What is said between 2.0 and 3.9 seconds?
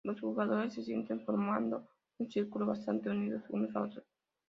un círculo bastante unidos unos a